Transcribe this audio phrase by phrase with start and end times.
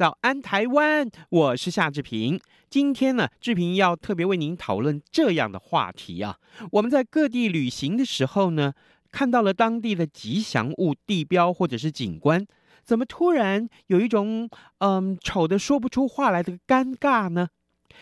[0.00, 2.40] 早安台湾，我是夏志平。
[2.70, 6.38] 今天呢，志平要特别为您讨论这样的话题啊。
[6.72, 8.72] 我们在各地旅行的时候呢，
[9.12, 12.46] 看到了当地的吉祥物、地标或者是景观，
[12.82, 17.48] 怎么突然有一种嗯丑的说不出话来的尴尬呢？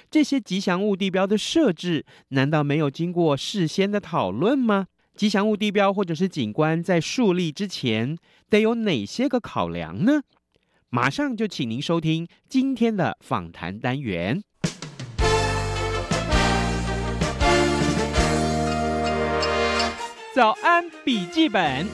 [0.08, 4.86] 这些吉祥物、地标的设置，难道没有经过事先的讨论吗？
[5.16, 8.16] 吉祥物、地标或者是景观在树立之前，
[8.48, 10.22] 得有哪些个考量呢？
[10.91, 14.42] 马上就请您收听今天的访谈单元。
[20.34, 21.86] 早安笔记本，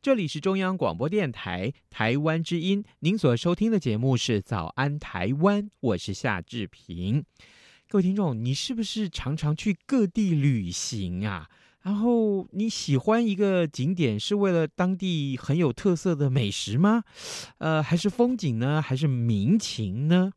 [0.00, 7.24] 这里是中央广播电台台湾之音，您所收听的节目是早安台湾，我是夏志平。
[7.88, 11.48] 各位听众，你是不是常常去各地旅行啊？
[11.84, 17.04] 然后你喜欢一个景点是为了当地很有特色的美食吗？
[17.58, 18.80] 呃，还是风景呢？
[18.80, 20.32] 还是民情呢？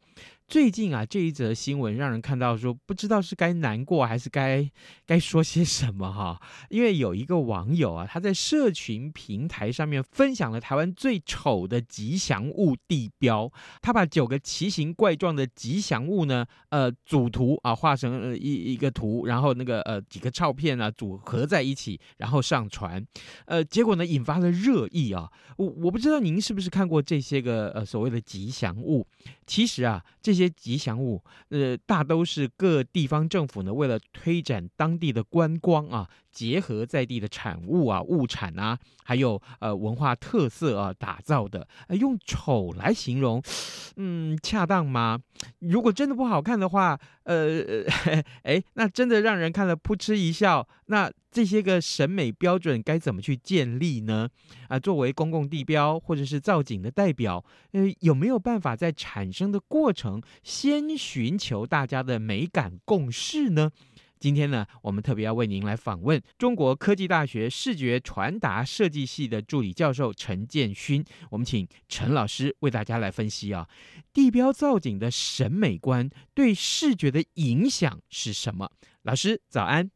[0.48, 4.72] 最近啊，这一则新闻让人看到说，不知道是该难过还是该
[5.06, 6.42] 该说些什么哈。
[6.70, 13.52] 因为有一个网友啊，他在社群平台上面分享了台湾最丑的吉祥物地标。
[13.82, 23.06] 他把九个奇形怪状的吉祥物呢，呃，组图啊，画成呃一一个图，然后那个呃几个照片啊组合在一起，然后上传。
[23.48, 25.30] 呃，结果呢，引发了热议啊。
[25.58, 29.06] 我我不知道您是不是看过这些个呃所谓的吉祥物。
[29.46, 41.68] 其实啊，这些吉祥物，呃，大都是各地方政府呢，为了推展当地的观光啊，结合在地的产物啊、物产啊，还有呃文化特色啊打造的。
[41.88, 43.42] 呃，用丑来形容，
[43.98, 45.18] 嗯，恰当吗？
[45.58, 47.84] 如果真的不好看的话，呃，
[48.46, 50.68] 哎，那真的让人看了扑哧一笑。
[50.86, 54.30] 那这些个审美标准该怎么去建立呢？
[54.68, 63.72] 啊，作为公共地标或者是造景的代表，呃，有没有办法在产生的过程先寻求大家的美感共识呢？
[64.20, 71.04] 今天呢，我们特别要为您来访问中国科技大学视觉传达设计系的助理教授陈建勋。
[71.30, 73.68] 我们请陈老师为大家来分析啊，
[74.14, 78.72] 地标造景的审美观对视觉的影响是什么？
[79.04, 79.92] 老师早安。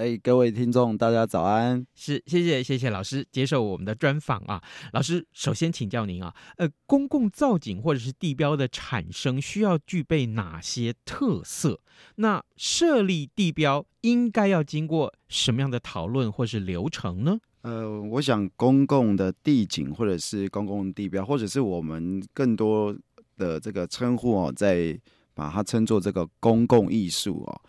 [0.00, 1.86] 哎，各位听众，大家早安！
[1.94, 4.62] 是，谢谢，谢谢老师接受我们的专访啊。
[4.94, 11.80] 老师，首先请教您啊，呃，公共造景或者是地标的产生需要具备哪些特色？
[12.14, 17.38] 那设立地标应该要经过什么样的讨论或是流程呢？
[17.60, 22.96] 呃，我想公共的地景或者是公共地标，或者是我们更多
[23.36, 24.98] 的这个称呼哦，在
[25.34, 27.60] 把它称作这个公共艺术哦。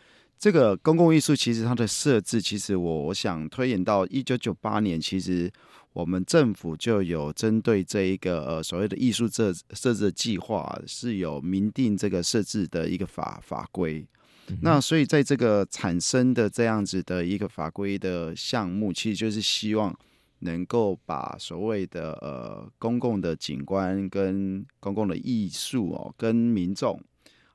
[0.41, 5.51] 这个公共艺术其实它的设置，其实我我想推演到一九九八年，其实
[5.93, 14.03] 我们政府就有针对这一个呃所谓的艺术设设置的计划，是有明定这个设置的一个法法规。
[14.47, 19.95] 嗯、那所以在这个产生的这样子的一个法规的项目，其实就是希望
[20.39, 26.99] 能够把所谓的呃公共的景观跟公共的艺术哦，跟民众。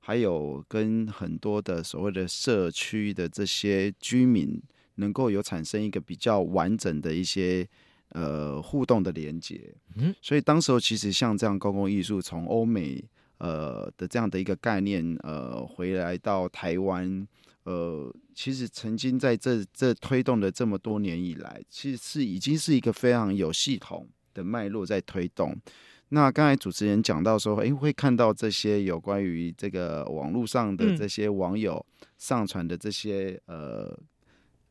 [0.06, 4.62] 还有跟很多的所谓的社区的这些居民，
[4.94, 7.67] 能够有产生一个比较完整的一些
[8.11, 9.75] 呃互动的连接。
[9.97, 13.03] 嗯，所以当时候其实像这样公共艺术从欧美
[13.39, 17.27] 呃的这样的一个概念呃回来到台湾，
[17.65, 25.60] 呃，其实曾经在这这推动了这么多年以来，其实是已经是一个非常有系统的脉络在推动。
[26.10, 31.84] 那刚才主持人讲到说，诶，会看到这些有关于这个网络上的这些网友
[32.16, 33.98] 上传的这些呃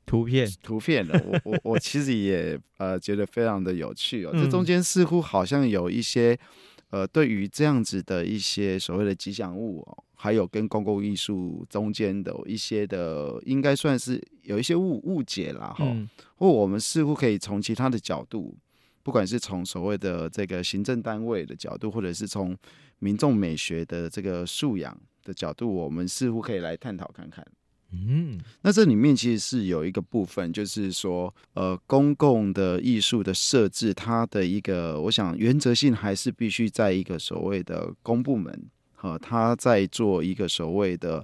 [0.05, 4.31] 图片图片的，我我我其实也呃觉得非常的有趣哦。
[4.33, 6.39] 这中间似乎好像有一些
[6.89, 15.85] 呃对于这样子的一些所谓的吉祥物哦，还有跟公共艺术中间的一些的，应该算是有一些误误解啦哈。
[16.37, 18.55] 或我们似乎可以从其他的角度。
[19.05, 22.57] 不管是从所谓的这个行政单位的角度，或者是从
[22.97, 27.45] 民众美学的这个素养的角度，我们似乎可以来探讨看看。
[27.91, 41.23] 嗯，那这里面其实是有一个部分，就是说，呃，公共的艺术的设置，它的一个，我想原则性还是必须在一个所谓的公部门，和他在做一个所谓的，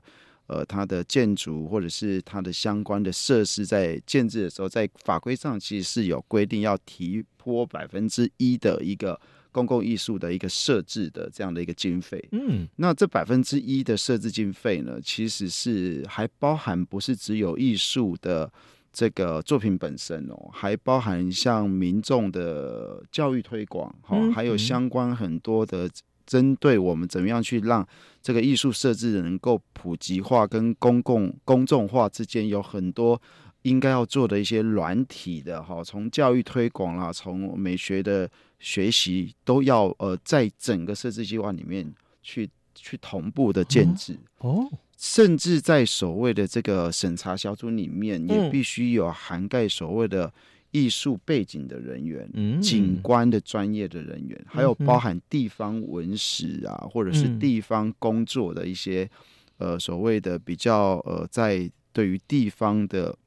[0.51, 9.19] 呃，它的建筑或者是它的相关的设施在建制的时候，在法规上其实是有规定要提拨百分之一的一个。
[9.53, 18.49] 公共艺术的一个设置的这样的一个经费，嗯，那这百分之一的设置经费呢，其实是还包含不是只有艺术的
[18.93, 25.89] 这个作品本身哦，还包含像民众的教育推广哈，还有相关很多的
[26.31, 27.85] 针对我们怎么样去让
[28.21, 33.21] 这个艺术设置能够普及化跟公共公众化之间有很多
[33.63, 38.29] 应该要做的一些软体的哈，从教育推广啦，从美学的。
[38.63, 41.91] 学习都要呃，在整个设置计划里面
[42.21, 50.31] 去去同步的建置哦，甚至在所谓的这个审查小组里面，也必须有涵盖所谓的
[50.71, 59.09] 艺术背景的人员、嗯，景观的专业的人员，还有包含地方文史啊，或者是地方工作的一些
[59.57, 63.17] 呃所谓的比较呃，在对于地方的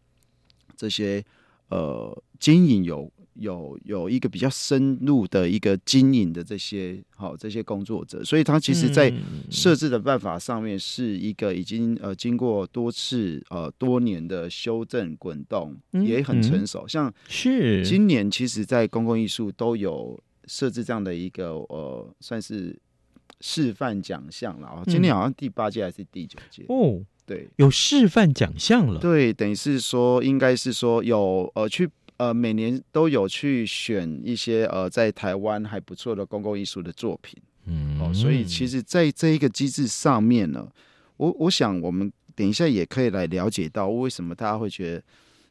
[0.77, 1.25] 这些
[1.69, 3.11] 呃经营有。
[3.35, 9.13] 有有一个比较深入的一个经营的这些好这些工作者，所以他其实在
[9.51, 16.87] 设置的办法上面是一个已经呃经过多次呃多年的修正滚动，也很成熟。
[16.87, 22.79] 像是今年其实，在公共艺术都有设置这样的一个呃算是
[23.41, 24.83] 示范奖项了。
[24.87, 27.03] 今年好像第八届还是第九届哦？
[27.27, 29.01] 对，有示范奖项了。
[29.01, 31.91] 对，等于是说应该是说有呃去。
[32.17, 40.71] 呃，每年都有去选一些呃，在台湾还不错的公共艺术的作品，嗯，哦，所以其实，在这一个机制上面呢，
[41.17, 45.03] 我我想我们等一下也可以来了解到，为什么大家会觉得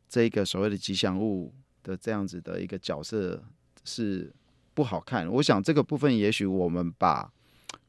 [0.07, 3.43] 这个所谓的吉祥物的这样子的一个角色
[3.83, 4.31] 是
[4.73, 5.27] 不好看。
[5.27, 7.29] 我想这个部分，也许我们把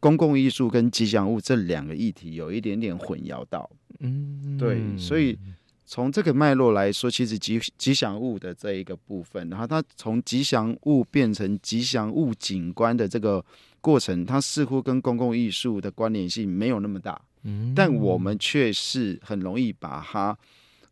[0.01, 3.71] 公共艺术跟吉祥物这两个议题有一点点混淆到，
[4.01, 5.39] 嗯，对，所以。
[5.87, 13.45] 从这个脉络来说，其实吉吉祥物的这一个部分，然后它从吉祥物变成吉祥物景观的这个
[13.81, 17.21] 过程，它似乎跟公共艺术的关联性没有那么大。
[17.43, 20.37] 嗯，但我们却是很容易把它，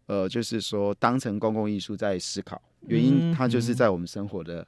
[0.07, 2.61] 呃，就是说当成公共艺术在思考。
[2.89, 4.67] 原因它就是在我们生活的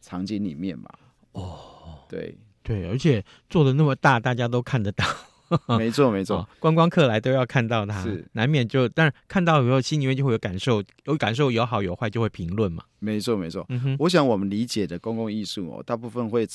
[0.00, 0.88] 场景里面嘛。
[1.32, 5.04] 哦，对对，而且做的那么大，大家都看得到。
[5.78, 12.84] 没错，没错、哦，观光客来都要看到它，是难免就，但是看到以后心里面就会有感受，有感受有好有坏就会评论嘛。
[12.98, 13.64] 没错，没错。
[13.68, 16.46] 嗯哼，我想我们理解的公共艺术哦，大部分会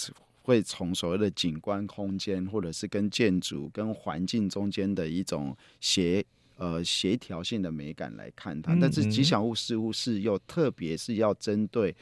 [0.44, 6.24] 会从所谓的景观空间，或者是跟建筑跟环境中间的一种协
[6.58, 11.96] 呃协调性的美感来看它，但是吉祥物似乎是又特别是要针对。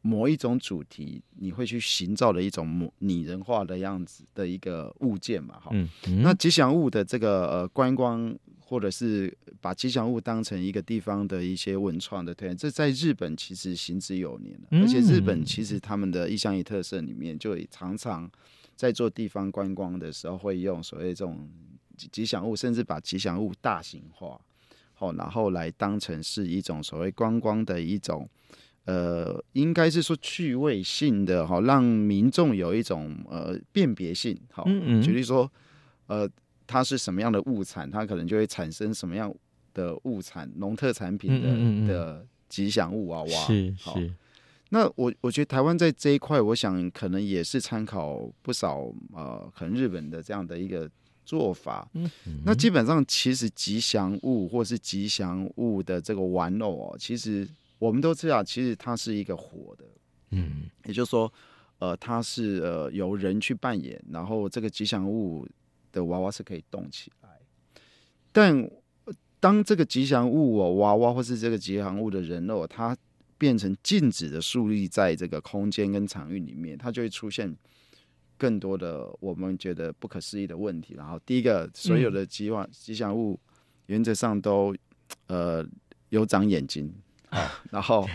[0.00, 5.58] 某一种主题，你会去营造的一种拟人化的样子的一个物件嘛？
[5.60, 14.68] 哈、嗯，嗯，那吉祥物的这个呃观光，或者是把吉祥物当成一个地方的一些文创的推演，这在日本其实行之有年了。
[14.80, 18.30] 而且日本其实他们的意象仪特色里面，就常常
[18.76, 21.50] 在做地方观光的时候，会用所谓这种
[22.12, 24.40] 吉祥物，甚至把吉祥物大型化，
[24.94, 28.28] 好，然后来当成是一种所谓观光的一种。
[28.88, 34.34] 呃，应该是说趣味性的哈，让民众有一种呃辨别性。
[34.50, 34.64] 好，
[35.02, 35.50] 举例说，
[36.06, 36.26] 呃，
[36.66, 39.30] 它是什么样的物产，它可能就会产生什么样
[39.74, 43.28] 的物产，农特产品的的吉祥物娃娃。
[43.28, 44.10] 是是。
[44.70, 50.90] 那我我觉得台湾在这一块，我想可能也是参考不少呃，可能日本的这样的一个
[51.26, 51.86] 做法。
[52.42, 57.46] 那基本上，其实吉祥物或是吉祥物的这个玩偶哦，其实。
[57.78, 59.84] 我们都知道，其实它是一个活的，
[60.30, 61.32] 嗯，也就是说，
[61.78, 65.46] 呃，它是呃由人去扮演，然后这个吉祥物
[65.92, 67.28] 的娃娃是可以动起来。
[68.32, 68.68] 但
[69.40, 72.96] 当这个吉祥物哦娃娃或是这个吉祥物的人偶，它
[73.38, 77.56] 变成静止的树立在这个空间跟场域里面，它就会出现
[78.36, 80.94] 更多的我们觉得不可思议的问题。
[80.94, 83.38] 然后第一个，所有的吉祥吉祥物
[83.86, 84.74] 原则上都
[85.28, 85.64] 呃
[86.08, 86.92] 有长眼睛。
[87.30, 88.08] 啊，然后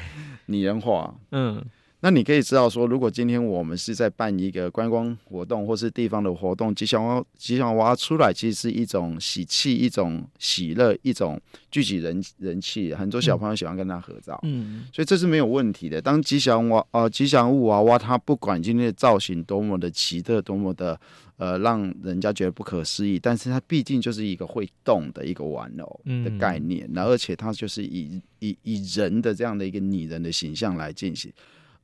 [0.47, 1.63] 拟人化，嗯，
[2.03, 11.39] 那你可以知道说，如果今天我们是在办一个观光活动，或是地方的活动，吉祥娃吉祥娃出来，其实是一种喜气、一种喜乐、一种
[11.71, 16.01] 聚集人人气，很多小朋友喜欢跟他合照，嗯，所以这是没有问题的。
[16.01, 20.99] 当吉祥娃呃吉祥物娃娃，它不管今天的造型多么的奇特，多么的。
[21.37, 31.33] 呃，让人家觉得不可思议，但是它毕竟就是一个会动的一个玩偶的概念，那、嗯、而且它就是以以以人的这样的一个拟人的形象来进行，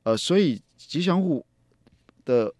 [0.02, 1.44] 呃，所以吉祥物
[2.24, 2.52] 的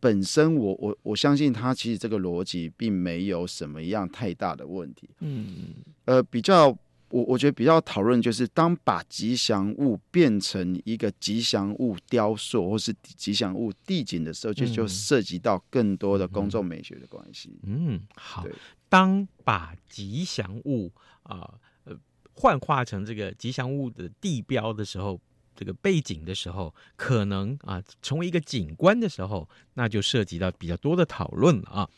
[0.00, 6.76] 本身我，我我我相信它其实这个逻辑并没有什么样太大的问题，嗯，呃，比较。
[7.14, 17.60] 我我觉得比较讨论就是，当把吉祥物变成一个吉祥物雕塑或是吉祥物地景的时候，就就涉及到更多的公众美学的关系。
[17.64, 18.46] 嗯，好。
[18.88, 20.90] 当把吉祥物
[21.24, 21.52] 啊
[21.84, 21.94] 呃
[22.32, 25.20] 幻化成这个吉祥物的地标的时候，
[25.54, 31.88] 这个背景的时候，可能啊成为一个景观的时候，那就涉及到比较多的讨论了啊。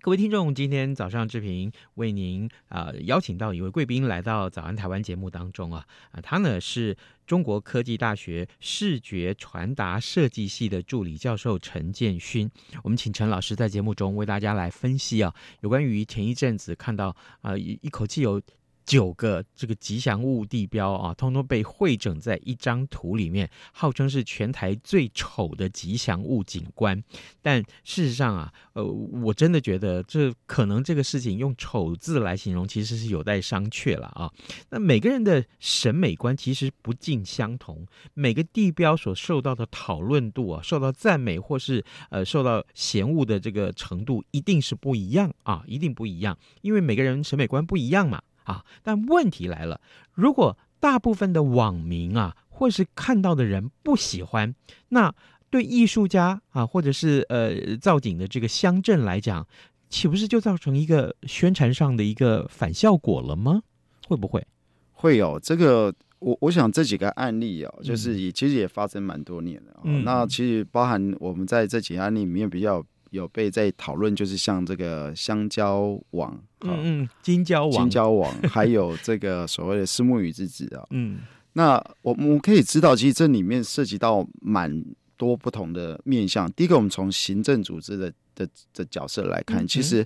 [0.00, 6.94] 各位听众，今天早上志平为您啊、邀请到一位贵宾来到早安台湾节目当中啊啊，他呢是
[7.26, 12.50] 中国科技大学视觉传达设计系的助理教授陈建勋。
[12.82, 18.42] 我们请陈老师在节目中为大家来分析啊，有关于前一阵子看到啊、一一口气有。
[18.84, 27.02] 九个这个吉祥物地标啊，通通被汇整在一张图里面，号称是全台最丑的吉祥物景观。
[27.40, 34.30] 但事实上啊，呃，我真的觉得这可能这个事情用丑字来形容，其实是有待商榷了啊。
[34.70, 48.22] 那每个人的审美观其实不尽相同，每个地标所受到的讨论度啊，受到赞美或是呃受到嫌恶的这个程度，一定是不一样啊，一定不一样，因为每个人审美观不一样嘛。
[48.44, 49.80] 啊，但问题来了，
[50.14, 54.54] 如果大部分的网民啊，或是看到的人不喜欢，
[54.88, 55.14] 那
[55.50, 59.46] 对艺术家啊，或者是呃造景的这个乡镇来讲，
[59.88, 63.62] 岂不是就造成一个宣传上的一个反效果了吗？
[64.06, 64.46] 会不会？
[64.92, 69.80] 会有这个，我我想这几个案例哦，就是也其实也发生蛮多年了。
[69.84, 72.84] 嗯，那其实包含我们在这几个案例里面比较。
[73.14, 81.20] 有被在讨论，就是像这个香蕉网，嗯嗯，金蕉网，金蕉网， 还有这个所谓的私募鱼之子啊，嗯，
[81.54, 84.84] 那我们可以知道，其实这里面涉及到蛮
[85.16, 86.50] 多不同的面向。
[86.52, 90.04] 第一个，我们从行政组织的的的角色来看，其实。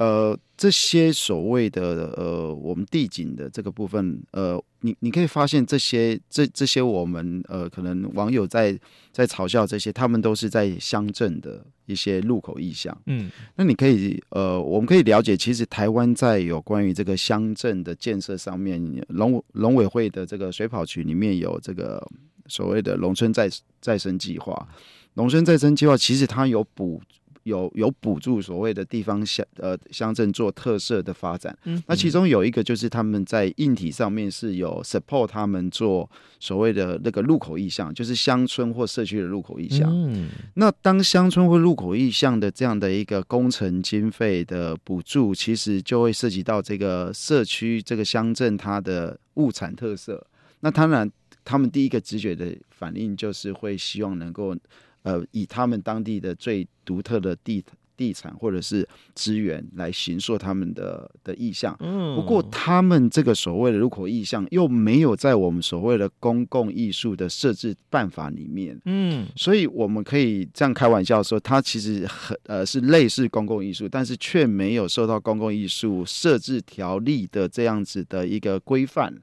[0.00, 8.80] 呃，这些所谓的呃，我们地景的这个部分，呃，你你可以发现这些这这些我们呃，可能网友在
[9.12, 12.96] 在嘲笑这些，他们都是在乡镇的一些路口意向。
[13.04, 22.02] 嗯，那你可以呃，我们可以了解，其实台湾在有关于这个乡镇的建设上面，农农委会的这个水跑局里面有这个
[22.46, 23.50] 所谓的农村再
[23.82, 24.66] 再生计划，
[25.12, 27.02] 农村再生计划其实它有补。
[27.44, 39.90] 有有补助所谓的地方乡呃乡镇做特色的发展，嗯，那其中有一个就是他们在硬体上面是有 support 他们做所谓的那个路口意向，就是乡村或社区的路口意向。
[39.90, 50.26] 嗯，那当乡村或路口意向的这样的一个工程经费的补助，其实就会涉及到这个社区这个乡镇它的物产特色。
[50.60, 51.10] 那当然，
[51.44, 54.54] 他们第一个直觉的反应就是会希望能够。
[55.02, 57.64] 呃，以他们当地的最独特的地
[57.96, 61.76] 地产或者是资源来形塑他们的的意向。
[61.80, 68.80] 嗯，不过他们这个所谓的入口意向又没有在我们所谓的公共艺术的设置办法里面。
[68.86, 79.14] 嗯，所以我们可以这样开玩笑说，它其实很呃是类似公共艺术，但是却没有受到公共艺术设置条例的这样子的一个规范。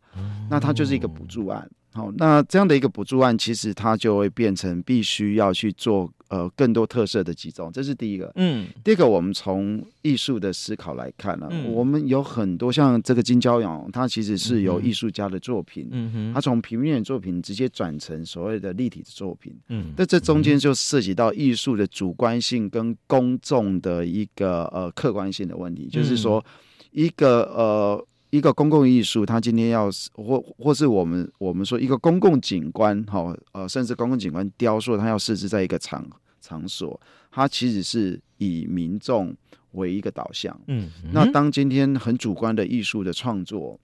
[0.51, 1.67] 那它就是一个补助案。
[1.97, 8.31] 好，那这样的一个补助案，其实它就会变成必须要去做呃更多特色的集中，这是第一个。
[8.35, 26.45] 嗯，第二个，我们从艺术的思考来看呢、啊嗯，我们有很多像这个金蕉网，它其实是由艺术家的作品，嗯哼，它从平面的作品直接转成所谓的立体的作品，嗯，那这中间就涉及到艺术的主观性跟公众的一个呃客观性的问题，就是说
[26.91, 28.07] 一个呃。
[28.29, 36.05] 一个公共艺术，它今天要或或是我们我们说一个公共景观，哈呃，甚至公共景观雕塑，它要设置在一个场
[36.41, 36.99] 场所，
[37.31, 39.35] 它其实是以民众
[39.71, 40.59] 为一个导向。
[40.67, 43.79] 嗯，那当今天很主观的艺术的创作，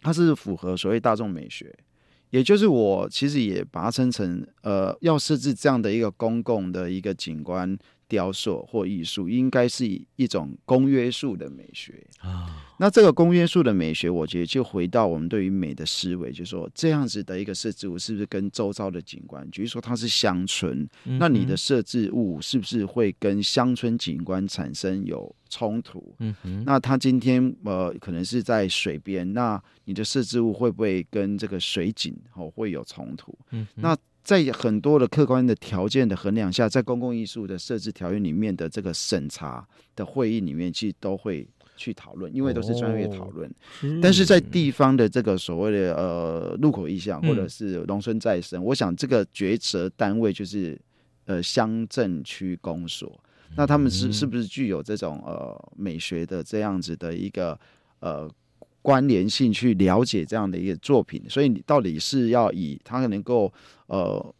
[0.00, 1.74] 它是符合所谓大众美学，
[2.30, 7.76] 也就是我其实也把它称成呃，要设置这样的一个公共的一个景观。
[8.14, 12.62] 雕塑或艺术，应该是一种公约数的美学啊。
[12.78, 26.14] 那这个公约数的美学，我觉得就回到我们对于美的思维，就是说这样子的一个设置物，是不是跟周遭的景观，比如说它是乡村，嗯、那你的设置物是不是会跟乡村景观产生有冲突？
[26.20, 33.36] 嗯哼，那它今天呃可能是在水边，那你的设置物会不会跟这个水景哦会有冲突？
[33.50, 33.96] 嗯，那。
[34.24, 39.64] 在很多的客观的条件的衡量下，在公共艺术的设置条约里面的这个审查
[39.94, 43.46] 的会议里面，其实都会去讨论，因为都是专业讨论。
[43.50, 50.80] 哦、但是在地方的这个所谓的呃路口意向或者是农村再生，嗯、我想这个决策单位就是
[51.26, 53.20] 呃乡镇区公所，
[53.56, 57.60] 那他们是是不是具有这种呃美学的这样子的一个
[58.00, 58.28] 呃？
[58.84, 63.50] 关联性去了解这样的一个作品，所以你到底是要以它能够
[63.86, 64.34] 呃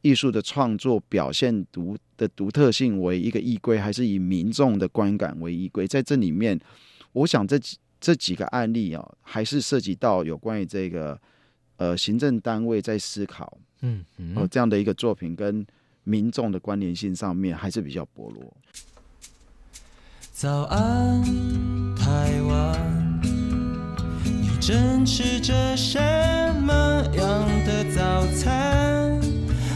[0.00, 5.86] 艺术的创作表现独的独特性为一个依归，还是以民众的观感为依归？
[5.86, 6.58] 在这里面，
[7.12, 11.20] 我想这几这几个案例啊，还是涉及到有关于这个
[11.76, 15.66] 呃行政单位在思考，嗯嗯，呃这样的一个作品跟
[16.04, 18.56] 民众的关联性上面还是比较薄弱。
[20.32, 21.22] 早安，
[21.96, 22.89] 台湾。
[24.70, 25.98] 正吃着什
[26.62, 29.20] 么样的早餐？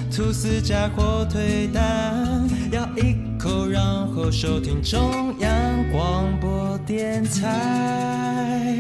[0.09, 8.71] 吐司加火腿蛋，咬一口，然后收听中央广播电台。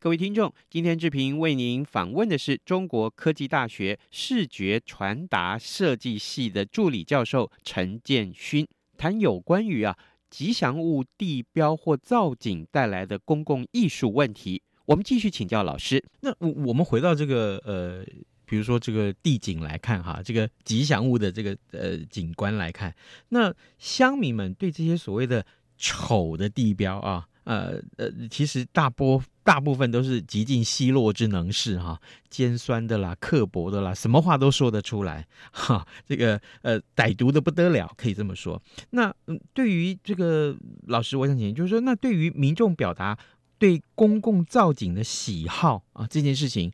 [0.00, 8.66] 各位听众，今天志平为您访问的是中国科技大学视觉传达设计系的助理教授陈建勋，
[8.98, 9.96] 谈有关于啊
[10.28, 14.60] 吉祥物地标或造景带来的公共艺术问题。
[14.90, 16.04] 我们继续请教老师。
[16.22, 18.04] 那我我们回到这个呃，
[18.44, 22.92] 比如说这个地景来看哈，这个吉祥物的这个呃景观来看，
[23.28, 25.46] 那乡民们对这些所谓的
[25.78, 38.60] 丑的地标啊，呃呃，其实大波大部分都是极尽奚落之能事哈，尖酸的啦，刻薄的啦，什么话都说得出来哈，这个呃歹毒的不得了，可以这么说。
[38.90, 40.56] 那嗯，对于这个
[40.88, 43.16] 老师，我想请，就是说，那对于民众表达。
[43.60, 46.72] 对公共造景的喜好啊，这件事情，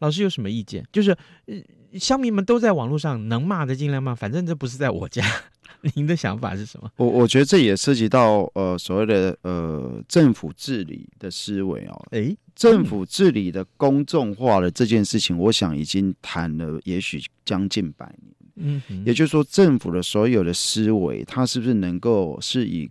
[0.00, 0.86] 老师有什么意见？
[0.92, 1.10] 就是，
[1.46, 5.24] 呃，乡民们都在网络上能骂的尽量骂，反正这不是在我家。
[5.94, 6.90] 您的想法是什么？
[6.96, 12.06] 我我觉得这也涉及到呃所谓的呃政府治理的思维哦。
[12.10, 18.82] 诶，政府治理的公众化的这件事情，我想已经谈了，也许将近百年。
[18.88, 22.90] 嗯，也就是说，政府的所有的思维，它是不是能够是以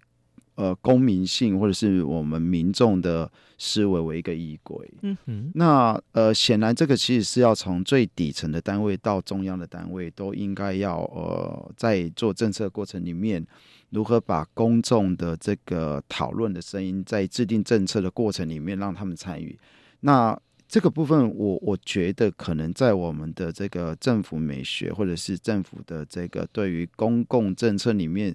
[0.55, 4.89] 呃，公民性或者是我们民众的思维为一个依归。
[5.01, 13.45] 嗯哼，那呃，显然这个其实是要从最底层的单位到中央的单位，都应该要呃，在做政策过程里面，
[13.89, 19.59] 如何把公众的这个讨论的声音，在制定政策的过程里面让他们参与。
[19.99, 20.39] 那
[20.69, 28.33] 这个部分我，我我觉得可能在我们的这个政府美学，或者是政府的这个对于公共政策里面。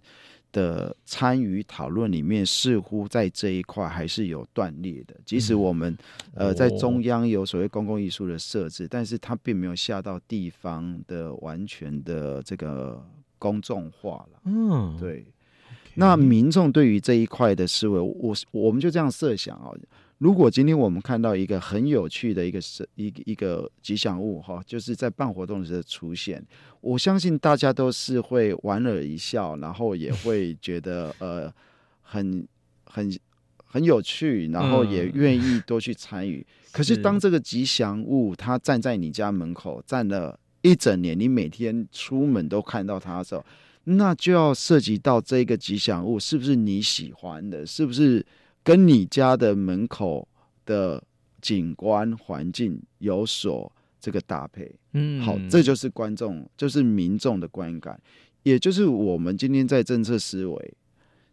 [0.53, 5.15] 的参与讨论里面，似乎在这一块还是有断裂的。
[5.25, 5.97] 即使我们
[6.35, 13.05] 呃在中央有所谓公共艺术的设置，但是它并没有下到地方的完全的这个
[13.39, 14.41] 公众化了。
[14.45, 15.27] 嗯，对。
[15.95, 19.71] 那民众对于这一块的思维，我我们就这样设想啊。
[20.21, 26.45] 如果今天我们看到一个很有趣的一个是一个一个吉祥物哈，就是在办活动的时候出现，
[26.83, 31.51] 我相信大家都是会莞尔一笑，然后也会觉得呃
[32.03, 32.47] 很
[32.85, 33.19] 很
[33.65, 36.47] 很有趣，然后也愿意多去参与。
[36.71, 43.43] 可是当这个吉祥物它站在你家门口站了一整年，你每天出门都看到它的时候，
[43.85, 48.23] 那就要涉及到这个吉祥物是不是你喜欢的，是不是？
[48.62, 50.27] 跟你家的门口
[50.64, 51.03] 的
[51.40, 53.70] 景观环境有所
[54.01, 58.01] 这个搭配，嗯，好，这就是观众，就是民众的观感，
[58.42, 60.75] 也就是我们今天在政策思维，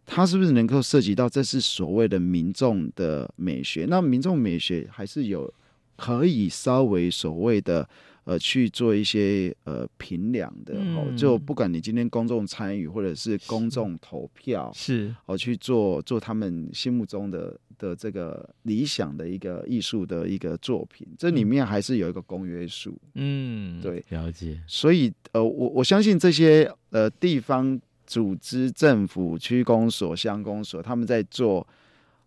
[0.05, 3.85] 它是不是能够涉及到这是所谓的民众的美学？
[3.89, 5.53] 那民众美学还是有
[5.95, 7.87] 可以稍微所谓的。
[8.27, 10.75] 呃，去做一些呃评量的，
[11.15, 24.61] 就不管你今天公众参与或者是公众投票，是，哦，去做做他们心目中的的这个理想的一个艺术的一个作品，这里面还是有一个公约数，嗯，对，了解。
[24.67, 31.65] 所以呃，我我相信这些呃地方组织、政府、区公所、乡公所，他们在做。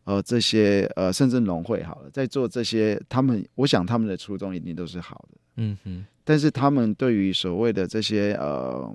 [0.04, 6.04] 呃，这些呃，甚至农会好了，在做这些，他们我想他们的初衷一定都是好的，嗯哼。
[6.24, 8.94] 但是他们对于所谓的这些呃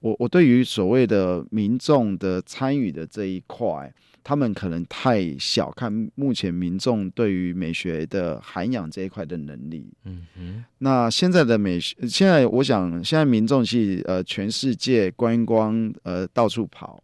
[0.00, 9.92] 我我对于所谓的民众的参与的这一块，他们可能太小看目前民众对于美学的涵养这一块的能力。
[10.04, 17.02] 嗯哼，那现在的美学，现在我想，现在民众去呃全世界观光，呃到处跑，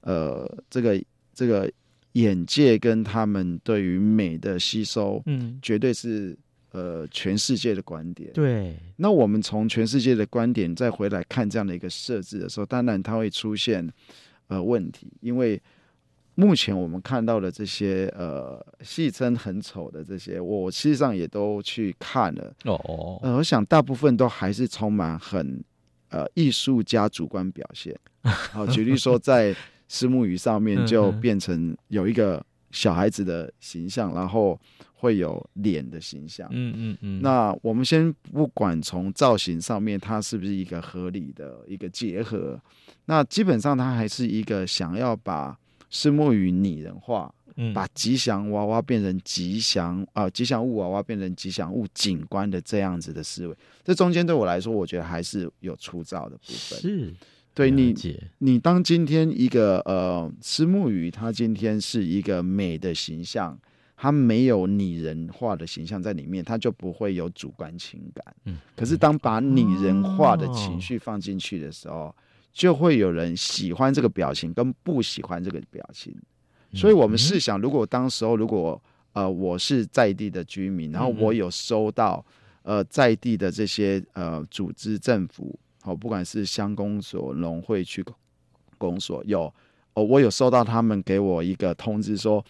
[0.00, 1.00] 呃这个
[1.32, 1.70] 这个
[2.14, 6.36] 眼界跟他们对于美的吸收，嗯，绝对是。
[6.76, 8.32] 呃，全世界的观点。
[8.32, 13.88] 对，那我们从全世界的观点再回来看这样的一个设置的时候，当然它会出现
[14.48, 15.62] 呃问题，因为
[16.34, 22.52] 目前我们看到的这些呃戏称很丑的这些，我实际上也都去看了。
[22.64, 25.62] 哦，呃，我想大部分都还是充满很
[26.08, 27.96] 呃艺术家主观表现。
[28.50, 29.54] 好，举例说，在
[29.88, 34.58] 虱目鱼上面就变成有一个小孩子的形象，然后。
[34.96, 37.20] 会有脸的形象，嗯嗯嗯。
[37.20, 42.58] 那我们先不管从造型上面，它是不是一个合理的一个结合，
[43.04, 45.58] 那基本上它还是一个想要把
[45.90, 53.54] 石木鱼拟人化，嗯，把吉祥娃娃变成吉祥啊、呃，吉祥物娃娃变成吉祥物景观的这样子的思维。
[53.84, 56.80] 这中间对我来说，我觉得还是有粗糙的部分。
[56.80, 57.14] 是，
[57.54, 57.94] 对你，
[58.38, 63.58] 你当今天一个呃虱目鱼，它今天是一个美的形象。
[63.96, 68.34] 他没有拟人化的形象在里面，他就不会有主观情感。
[68.44, 72.14] 嗯，可是当把拟人化的情绪放进去的时候，哦，
[72.52, 76.14] 就会有人喜欢这个表情，跟不喜欢这个表情。
[76.74, 82.22] 所以，我们试想，如果当时候，如果呃我是在地的居民，然后我有收到
[82.62, 88.04] 呃在地的这些呃组织政府，哦，不管是乡公所、农会、区
[88.76, 89.42] 公所，有
[89.94, 92.44] 哦，我有收到他们给我一个通知说。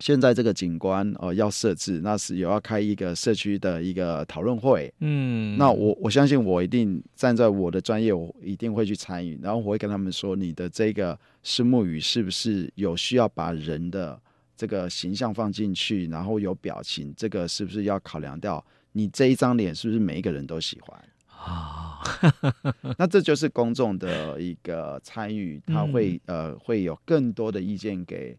[0.00, 4.88] 现在这个景观哦、呃、要设置，那是有要开一个社区的一个讨论会。
[5.00, 9.36] 嗯，那我我相信我一定站在我的专业，我一定会去参与。
[9.42, 14.16] 然后我会跟他们说，你的这个虱目鱼是不是有需要把人的
[14.56, 21.87] 这个形象放进去，然后有表情，这个是不是要考量掉你这一张脸是不是每一个人都喜欢啊？
[22.98, 28.36] 那这就是公众的一个参与，他会、嗯、呃会有更多的意见给。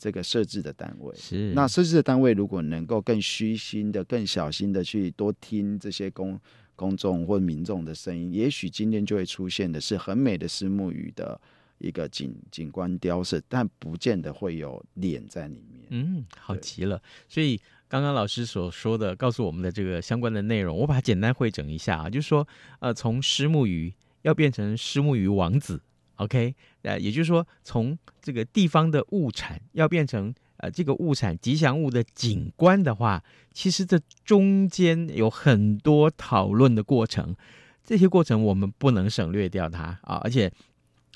[0.00, 6.38] 这个设置的单位是，那设置的单位如果能够更虚心的、更小心的去多听这些公
[6.76, 11.40] 公众或民众的声音，也许今天就会出现的是很美的石目鱼的
[11.78, 15.86] 一个景景观雕饰，但不见得会有脸在里面。
[15.88, 17.02] 嗯，好极了。
[17.28, 22.46] 所以刚刚老师所说的，告诉我们的这个相关的内容，我把它简单汇整一下啊，就是说，
[22.80, 25.80] 呃，从虱目鱼要变成虱目鱼王子。
[26.16, 37.34] OK，呃，也就是说，从这个地方的物产要变成呃这个物产吉祥物的景观的话，其实这中间有很多讨论的过程，
[37.82, 40.52] 这些过程我们不能省略掉它啊，而且。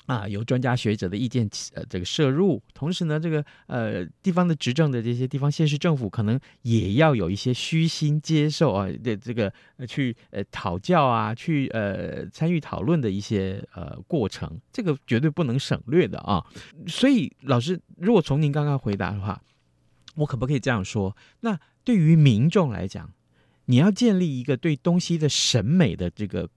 [0.05, 9.51] 啊，有专家学者的意见，呃，这个摄入，同时呢，这个呃地方的执政的这些地方县市政府，可能也要有一些虚心接受啊的这个
[9.87, 16.45] 去呃讨教啊，去呃参与讨论的一些呃过程，这个绝对不能省略的啊。
[16.85, 19.41] 所以老师，如果从您刚刚回答的话，
[20.15, 21.15] 我可不可以这样说？
[21.39, 23.13] 那对于民众来讲，
[23.65, 26.49] 你要建立一个对东西的审美的这个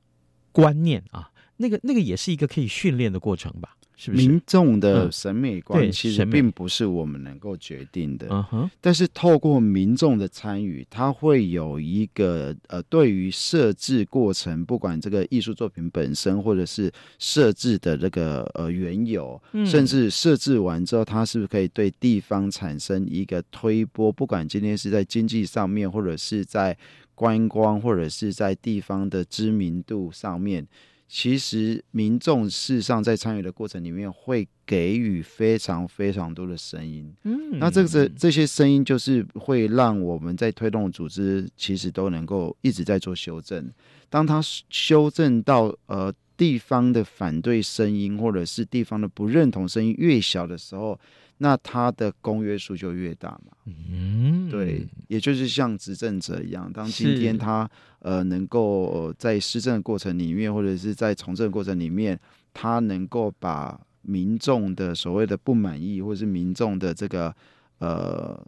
[0.50, 1.30] 观念啊。
[1.56, 3.76] 那个那个也是一个可以训练的过程吧？
[3.98, 4.28] 是不是？
[4.28, 8.26] 民众的审美观其实并不是我们能够决定的。
[8.30, 8.70] 嗯哼。
[8.78, 24.12] 但是透过民众的参与，他会有一个呃，对于设置过程，不管这个艺术作品本身，或者是设置的这个呃缘由，甚至设置完之后，它是不是可以对地方产生一个推波？
[24.12, 26.76] 不管今天是在经济上面，或者是在
[27.14, 30.68] 观光，或者是在地方的知名度上面。
[31.08, 37.12] 其实民众事实上在参与的过程里面，会给予非常非常多的声音。
[37.22, 43.70] 嗯，那这个这这些声音就是会让我们在推动组织，其实都能够一直在做修正。
[44.08, 50.98] 当他修正到呃地方的反对声音，或者是地方的不认同声音越小的时候。
[51.38, 53.52] 那他的公约数就越大嘛，
[53.90, 62.18] 嗯，对，也就是像执政者一样，当今天他呃能够在施政的过程里面，或者是在从政的过程里面，
[62.54, 67.34] 他能够把民众的所谓的不满意，或者是民众的这个
[67.80, 68.42] 呃，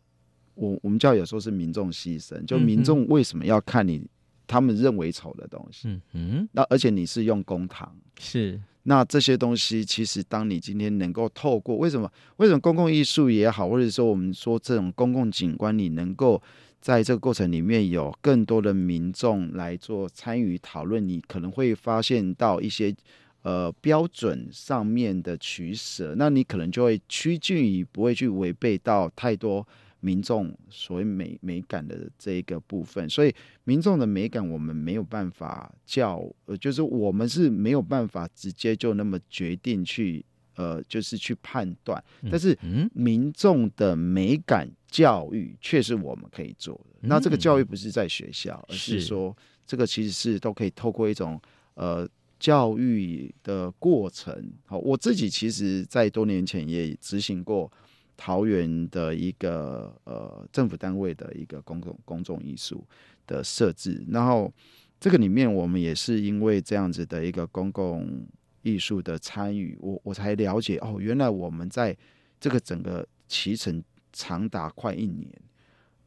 [0.55, 4.03] 我我们叫有时候是民众牺牲，就民众为什么要看你
[4.47, 8.59] 他们认为丑的东西，嗯嗯，那而且你是用公堂是。
[8.89, 12.11] 那这些东西，其实当你今天能够透过为什么？
[12.39, 16.43] 为什么公共艺术也好，或者说我们说这种公共景观，你能够
[16.81, 22.95] 在这个过程里面有更多的民众来做参与讨论，你可能会发现到一些
[23.43, 29.69] 呃标准上面的取舍，那你可能就会趋近于不会去违背到太多
[30.01, 33.09] 民众所谓美美感的这一个部分。
[33.09, 33.35] 所以
[33.65, 40.25] 民众的美感，我们没有办法叫，呃，就是我们是没有办法直接就那么决定去。
[40.59, 42.59] 呃，就是去判断，但是
[42.93, 46.97] 民众的美感教育却是我们可以做的。
[47.03, 49.33] 嗯、那这个教育不是在学校，而是说
[49.65, 51.41] 这个其实是都可以透过一种
[51.75, 52.05] 呃
[52.41, 54.35] 教育的过程。
[54.67, 57.71] 好，我自己其实在多年前也执行过
[58.19, 62.87] 桃园的一个呃政府单位的一个公共公众艺术
[63.27, 64.53] 的设置，然后
[65.01, 68.29] 这个里面我们也是因为这样子的一个公共。
[68.63, 71.97] 艺术的参与，我我才了解哦，原来我们在
[72.41, 75.31] 这个整个期程长达快一年，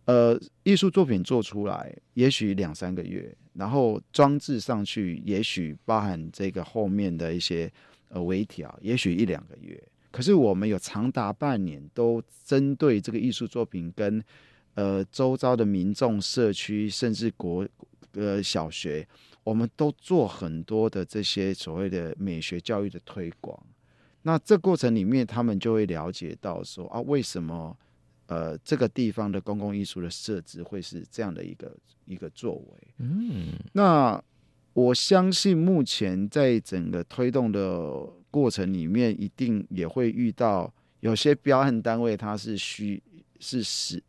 [0.06, 7.71] 呃，艺术作品做出来也许两三个月，然后装置上去也许包含这个后面的一些
[8.10, 14.24] 呃微调，也许一两个月，可是我们有长达半年都针对这个艺术作品跟
[14.76, 17.67] 呃周遭的民众、社区，甚至国
[18.13, 19.08] 呃小学。
[19.43, 23.60] 我们都做很多的这些所谓的美学教育的推广，
[24.21, 27.76] 那这过程里面，他们就会了解到说啊，为什么
[28.28, 32.88] 呃这个地方的公共艺术的设置会是这样的一个一个作为？
[33.00, 34.24] 嗯，那
[34.74, 43.03] 我相信目前在整个推动的过程里面，一定也会遇到有些标案单位，它是虚
[43.39, 44.01] 是实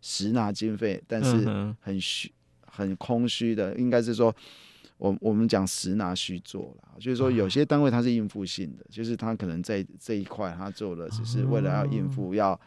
[0.00, 2.30] 实拿经费，但是很虚
[2.66, 4.32] 很空虚的，应该是说。
[5.00, 12.60] 我我们讲实拿虚做了，就是说有些单位它是应付性的，就是他可能在这一块他做了，只是为了要应付，要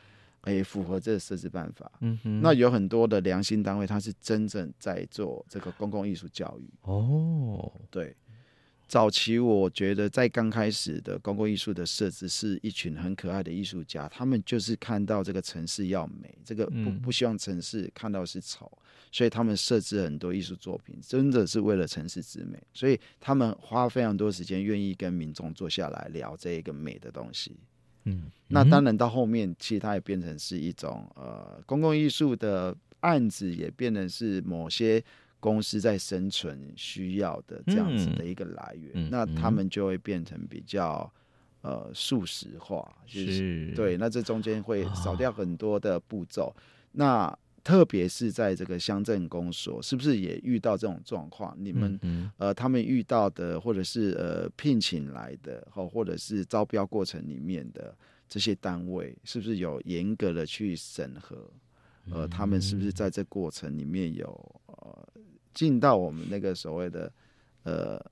[0.45, 1.91] 诶符合这个设置办法。
[1.99, 2.41] 嗯哼。
[2.41, 6.67] 那有很多的良心单位，他是真正在做这个公共艺术教育。
[6.82, 8.15] 哦，对。
[8.94, 18.72] 早期我觉得在刚开始的公共艺术的设置，是一群很可爱的艺术家，他们就是看到这个城市要美，这个不不希望城市看到是丑。
[19.12, 22.62] 所以他们设置很多艺术作品，真的是为了城市之美。
[22.72, 27.58] 所以他们花非常多时间，愿意跟民众坐下来聊这一个美的东西。
[28.04, 35.04] 嗯，那当然到后面，其实它也变成是一种呃公共艺术的案子，也变成是某些
[35.44, 38.92] 公司在生存需要的这样子的一个来源。
[38.94, 41.12] 嗯、那他们就会变成比较
[41.60, 43.98] 呃素食化，就是，是对。
[43.98, 46.46] 那这中间会少掉很多的步骤。
[46.46, 46.56] 哦、
[46.94, 51.54] 那特别是在这个乡镇公所，是不是也遇到这种状况？
[51.60, 57.94] 你们、嗯、呃，他们遇到的，或者是呃聘请来的，或或者是招标过程里面的
[58.30, 61.52] 这些单位，是不是有严格的去审核？
[62.12, 64.28] 呃，他们是不是在这过程里面有
[64.66, 65.08] 呃
[65.54, 67.12] 尽到我们那个所谓的
[67.63, 68.04] 呃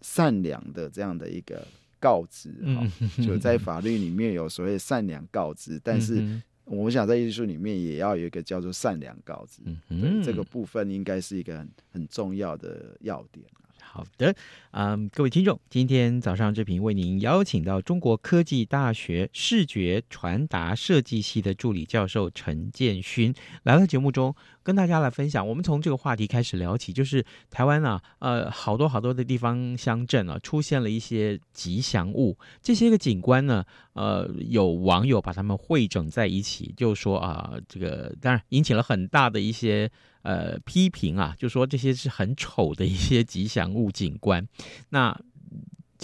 [0.00, 1.66] 善良的这样的一个
[1.98, 2.50] 告知？
[2.64, 6.42] 哈、哦，就在法律里面有所谓善良告知，但是。
[6.66, 13.44] 我想在艺术里面也要有一个叫做善良告知，嗯，这个部分应该是一个很很重要的要点。
[13.82, 14.32] 好的，
[14.70, 25.46] 嗯，各位听众，今天早上这平为您邀请到中国科技大学视觉传达设计系的助理教授陈建勋来到节目中，跟大家来分享。
[25.46, 39.90] 我们从这个话题开始聊起，就是台湾啊，呃，好多好多的地方乡镇啊，出现了一些吉祥物，这些个景观呢，呃，有网友把它们汇整在一起，就说啊，这个当然引起了很大的一些。
[40.22, 44.46] 呃，批评啊，就说这些是很丑的一些吉祥物景观。
[44.90, 45.18] 那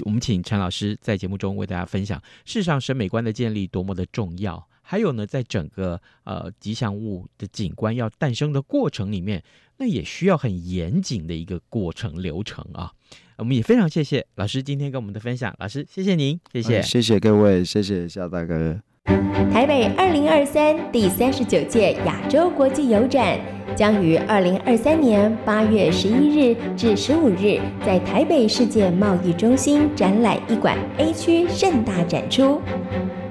[0.06, 4.66] 我们请陈老师在节目中为大家分享，世上审美观的建立多么的重要。
[4.88, 9.42] 还有呢，在整个呃吉祥物的景观要诞生的过程里面，
[9.78, 12.92] 那也需要很严谨的一个过程流程啊。
[13.36, 18.80] 我们也非常谢谢老师今天跟我们的分享，老师谢谢您，谢谢，谢谢各位，谢谢夏大哥。
[19.52, 23.38] 台北二零二三第三十九届亚洲国际油展
[23.76, 32.60] 将于二零二三年八月十一日至十五日在台北世界贸易中心展览一馆 A 区盛大展出。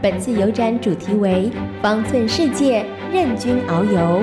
[0.06, 1.50] 本次油展主题为
[1.82, 4.22] “方寸世界，任君遨游”。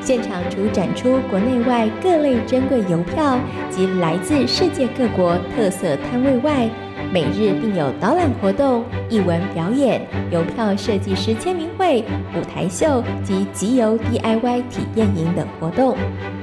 [0.00, 3.38] 现场除展出国内外各类珍贵邮票
[3.68, 6.66] 及来自世界各国特色摊位外，
[7.12, 12.02] 每日并有导览活动、艺文表演、邮票设计师签名会、
[12.34, 15.94] 舞台秀及集邮 DIY 体验营等活动，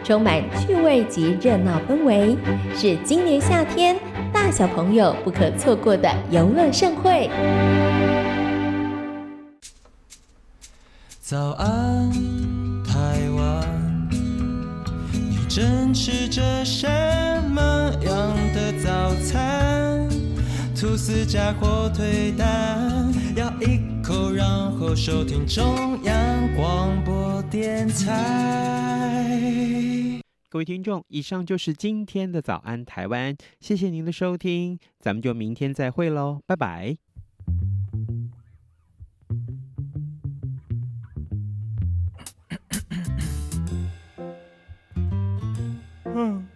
[0.04, 2.38] 充满趣味及热闹氛围，
[2.76, 3.96] 是今年夏天
[4.32, 7.28] 大小朋友不可错过的游乐盛会。
[11.28, 12.12] 早安，
[12.84, 14.08] 台湾，
[15.12, 16.88] 你正吃着什
[17.50, 20.08] 么样的早餐？
[20.80, 29.42] 吐司加火腿蛋，咬一口，然后收听中央广播电台。
[30.48, 36.96] 各位听众，以上就是今天的早安台湾，谢谢您的收听，咱们就明天再会喽，拜拜。
[46.16, 46.55] Oh.